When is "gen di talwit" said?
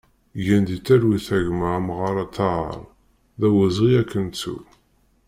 0.45-1.27